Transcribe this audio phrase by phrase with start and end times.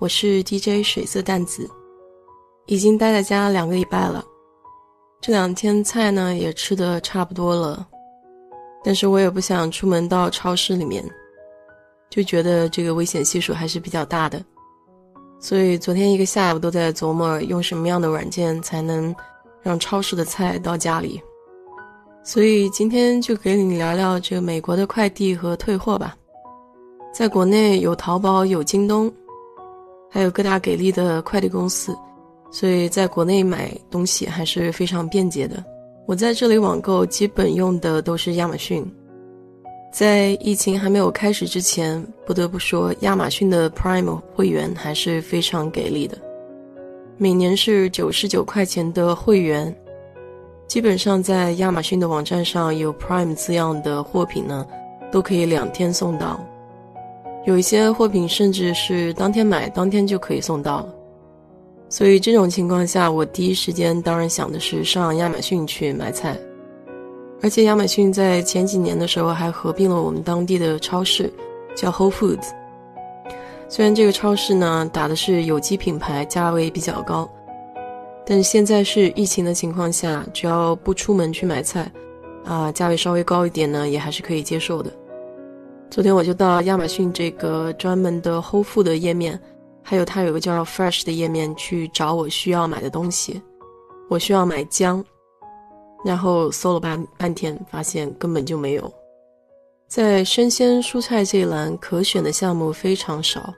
[0.00, 1.68] 我是 DJ 水色淡子，
[2.66, 4.24] 已经待在家两个礼拜了。
[5.20, 7.84] 这两天菜呢也吃的差不多了，
[8.84, 11.04] 但是我也不想出门到超市里面，
[12.08, 14.40] 就觉得这个危险系数还是比较大的。
[15.40, 19.12] 所以昨天一个下午都在琢磨用什么样的软件才能
[19.62, 21.20] 让超市的菜到家里。
[22.22, 26.16] 所以今天就给你聊聊这个美国的快递和退货吧。
[27.12, 29.12] 在国内有淘宝，有京东。
[30.10, 31.96] 还有各大给力的快递公司，
[32.50, 35.62] 所以在国内买东西还是非常便捷的。
[36.06, 38.84] 我在这里网购基本用的都是亚马逊。
[39.90, 46.16] 在疫情还没有开始之前，不得不说亚马逊的 Prime 会员还是非常给力的，
[47.16, 49.74] 每年是九十九块钱的会员，
[50.66, 54.66] 基本上在亚马逊的网站上有 Prime 字样的货品呢，
[55.10, 56.38] 都可以两天送到。
[57.48, 60.94] 有一些货品甚至是当天买当天就可以送到了，
[61.88, 66.38] 所以这种情况下，我第一时间当然想的是上亚马逊去买菜。
[67.40, 71.32] 而且亚马逊在前几年的时候还合并了我们当地的超市，
[71.74, 72.50] 叫 Whole Foods。
[73.66, 77.26] 虽然这个超市呢打的是有机品牌，价位比较高，
[78.26, 81.90] 但是现在是疫情的情况下，只要不出门去买菜，
[82.44, 84.92] 啊，价位稍微高一点呢，也还是可以接受的。
[85.90, 89.40] 昨天我就到亚马逊这个专门的 Whole Food 的页面，
[89.82, 93.40] 还有它有个叫 Fresh 的页面去找我需要买的东西。
[94.10, 95.02] 我需要买姜，
[96.04, 98.92] 然后搜了半半天，发现根本就没有。
[99.86, 103.52] 在生鲜蔬菜这一栏，可选的项目非常少，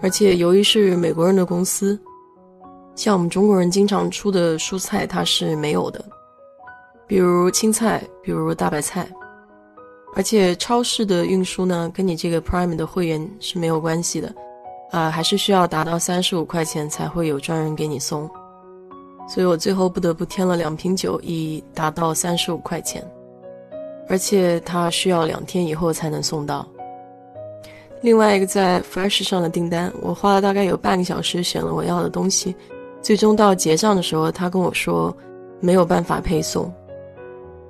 [0.00, 1.98] 而且由于是美国人的公司，
[2.96, 6.04] 像我们中国人经常出的蔬菜，它是没有的，
[7.06, 9.08] 比如青菜，比如大白菜。
[10.14, 14.34] 而且超市的运输呢，跟你这个 Prime 的会员是没有关系的，
[14.90, 18.28] 啊，还是需要达到三十五块钱才会有专人给你送，
[19.26, 23.02] 所以我最后不得不添了两瓶酒，以达到三十五块钱，
[24.06, 26.66] 而且它需要两天以后才能送到。
[28.02, 32.54] 另外一个在 Fresh 上的订单，我花了大概有半个小时选了我要的东西，
[33.00, 35.16] 最终到结账的时候，他跟我说
[35.60, 36.70] 没有办法配送。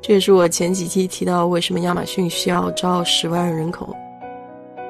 [0.03, 3.95] 这也是我前几期提到为什么亚马逊需要招十万人口，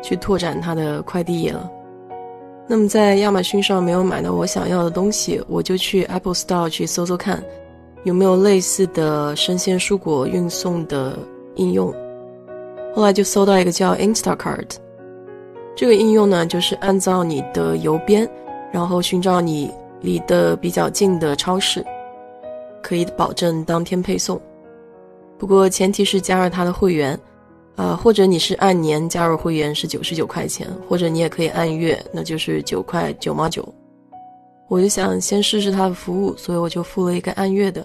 [0.02, 1.70] 去拓展它的快递业了。
[2.66, 7.44] 那么在亚马逊上没有买到我想要的东西，我就去 Apple Store 去搜搜看，
[8.04, 11.18] 有没有类似的生鲜蔬果运送的
[11.56, 11.92] 应用。
[12.94, 14.76] 后来就搜到一个叫 Instacart，
[15.76, 18.26] 这个应用呢，就是按照你的邮编，
[18.72, 19.70] 然后寻找你
[20.00, 21.84] 离得比较近的超市，
[22.82, 24.40] 可以保证当天配送。
[25.42, 27.18] 不过前提是加入他的会员，
[27.74, 33.68] 啊，或者你是按年加入会员是九十九块钱，或者你也可以按月，那就是九块九毛九。
[34.68, 37.84] 我就想先试试他的服务，所以我就付了一个按月的。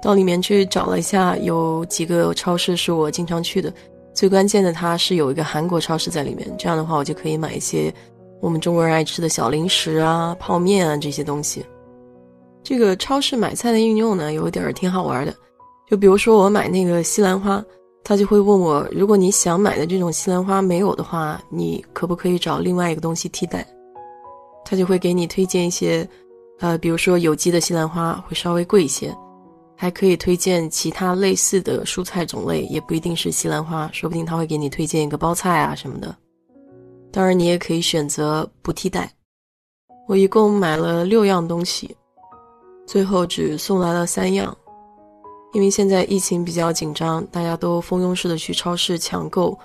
[0.00, 3.74] 到里面去找了一下，有几个超市是我经常去的，
[4.14, 7.92] 最关键的它是有一个韩国超市在里面，这样的话我就可以买一些
[8.40, 11.66] 我们中国人爱吃的小零食啊、泡面啊这些东西。
[12.62, 15.34] 这个超市买菜的应用呢，有点儿挺好玩的。
[15.92, 17.62] 就比如说我买那个西兰花，
[18.02, 23.62] 他就会问我，如果你想买的这种西兰花没有的话，你可不可以找另外一个东西替代？
[24.64, 26.08] 他就会给你推荐一些，
[26.60, 29.14] 呃，比如说有机的西兰花会稍微贵一些，
[29.76, 36.16] 还可以推荐其他类似的蔬菜种类，也不一定是西兰花，说不定他会给你推荐一个包菜啊什么的。
[37.12, 39.12] 当然，你也可以选择不替代。
[40.08, 41.94] 我一共买了六样东西，
[42.86, 44.56] 最后只送来了三样。
[45.52, 49.58] 因为现在疫情比较紧张，大家都蜂拥式的去超市抢购，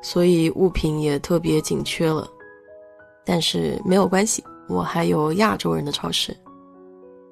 [0.00, 2.28] 所以物品也特别紧缺了。
[3.24, 6.36] 但是没有关系，我还有亚洲人的超市。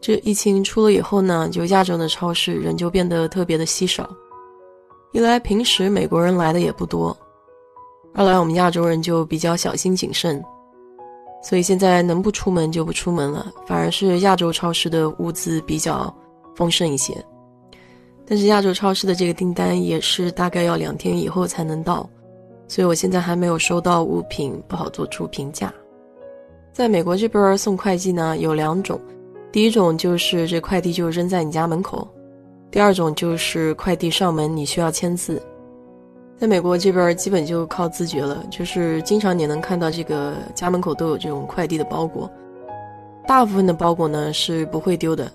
[0.00, 4.10] 这疫情出了以后呢，就亚洲的超市人就变得特别的稀少。
[5.12, 7.16] 一来平时美国人来的也不多，
[8.14, 10.42] 二来我们亚洲人就比较小心谨慎，
[11.40, 16.12] 所以现在能不出门就不出门了，反而是亚洲超市的物资比较
[16.56, 17.14] 丰盛一些。
[18.32, 22.08] 但是亚洲超市的这个订单也是大概要两天以后才能到，
[22.66, 25.70] 所以我现在还没有收到物品，不好做出评价。
[26.72, 28.98] 在美国这边送快递呢有两种，
[29.52, 32.08] 第一种就是这快递就扔在你家门口，
[32.70, 35.38] 第二种就是快递上门你需要签字。
[36.38, 42.30] 在美国这边基本就靠自觉了，就是经常你能看到这个家门口都有这种快递的包裹，
[43.26, 45.30] 大部分的包裹呢是不会丢的，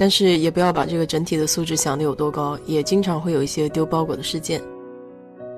[0.00, 4.58] 但是也不要把这个整体的素质想得有多高，也经常会有一些丢包裹的事件。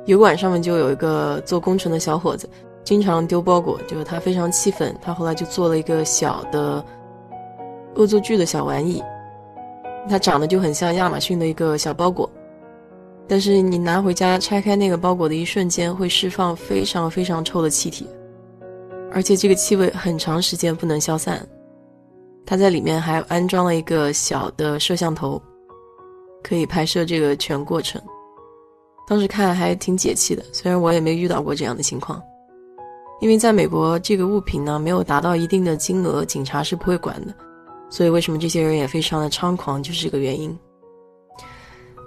[0.06, 2.50] 油管上面就有一个做工程的小伙子，
[2.82, 6.84] 经常丢包裹，就是他非常气愤，他后来就做了一个小的
[7.94, 9.00] 恶作剧的小玩意，
[10.10, 12.28] 它长得就很像亚马逊的一个小包裹，
[13.28, 18.08] 但是你拿回家拆开那个包裹的一瞬间，会释放非常非常臭的气体，
[19.12, 21.46] 而且这个气味很长时间不能消散。
[22.44, 25.40] 他在里面还安装了一个小的摄像头，
[26.42, 28.00] 可以拍摄这个全过程。
[29.06, 32.22] 当时看还挺解气的，虽然我也没遇到过这样的情况，
[33.20, 37.34] 因为在美国这个物品呢没有达到一定的金额，警察是不会管的，
[37.90, 40.56] 所以为什么这些人也非常的猖狂，就是这个原因。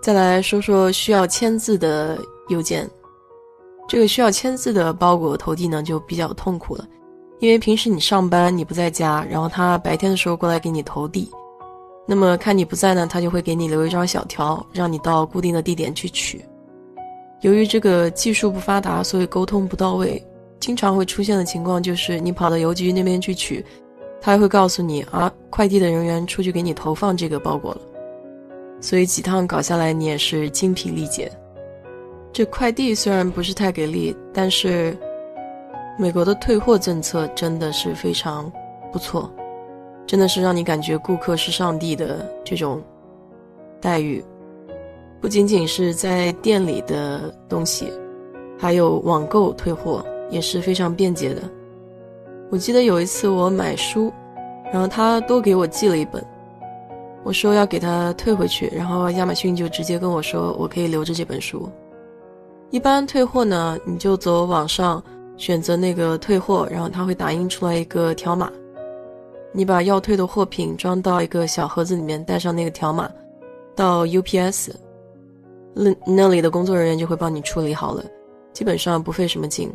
[0.01, 2.17] 再来说说需要签字的
[2.47, 2.89] 邮件，
[3.87, 6.87] 这个需要签字的包裹投递呢就比较痛苦了，
[7.39, 11.29] 因为平时你上班你不在家，然后他白天的时候过来给你投递，
[12.07, 16.43] 那么看你不在呢，他就会给你留一张小条，让你到固定的地点去取。
[17.41, 20.23] 由于这个技术不发达，所以沟通不到位，
[20.59, 23.63] 经常会出现的情况就是你跑到邮局那边去取，
[24.21, 27.81] 他还会告诉你啊，快递的人员出去给你投放这个包裹了，
[28.79, 31.31] 所以几趟搞下来你也是精疲力竭。
[32.31, 34.97] 这快递虽然不是太给力，但是
[35.97, 38.51] 美国的退货政策真的是非常
[38.91, 39.31] 不错，
[40.05, 42.81] 真的是让你感觉顾客是上帝的这种
[43.79, 44.23] 待遇。
[45.21, 47.91] 不仅仅是在店里的东西，
[48.59, 51.41] 还有网购退货也是非常便捷的。
[52.51, 54.11] 我记得有一次我买书，
[54.71, 56.23] 然后他多给我寄了一本，
[57.23, 61.69] 我说要给他退回去，然后亚马逊就直接跟我说我可以留着这本书。
[62.69, 65.01] 一般退货呢，你就走网上
[65.37, 68.51] 选择那个退货，然后他会打印出来一个条码，
[69.51, 73.09] 你把要退的货品装到一个小盒子里面，带上那个条码，
[73.75, 74.71] 到 UPS。
[75.73, 78.03] 那那里的工作人员就会帮你处理好了，
[78.53, 79.69] 基本上不费什么劲。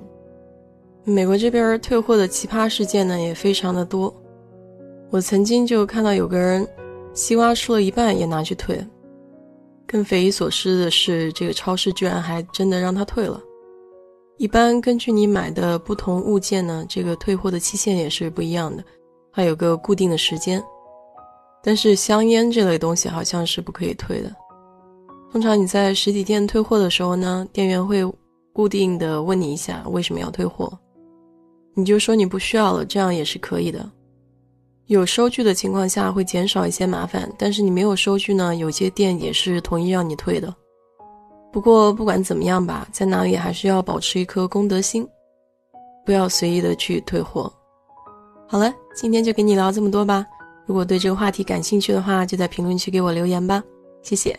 [1.05, 4.15] 美国这边退货的奇葩事件呢也非常的多，
[5.11, 6.67] 我曾经就看到有个人
[7.13, 8.83] 西瓜吃了一半也拿去退，
[9.87, 13.39] 更匪夷所思的是，这个超市居然还真的让他退了。
[14.41, 18.83] 一般根据你买的不同物件呢，这个退货的期限也是不一样的，
[19.31, 20.65] 还有个固定的时间。
[21.63, 24.35] 但是香烟这类东西好像是不可以退的。
[25.31, 28.03] 通常你在实体店退货的时候呢，店员会
[28.55, 30.73] 固定的问你一下为什么要退货，
[31.75, 33.87] 你就说你不需要了，这样也是可以的。
[34.87, 40.57] 有收据的情况下会减少一些麻烦，但是你没有收据呢，有些店也是同意让你退的。
[41.53, 45.07] 不过不管怎么样吧，在哪里还是要保持一颗公德心，
[46.05, 47.53] 不要随意的去退货。
[48.49, 50.27] 好了，今天就给你聊这么多吧。
[50.67, 53.63] 如果对这个话题感兴趣的话，就在评论区给我留言吧，
[54.03, 54.39] 谢谢。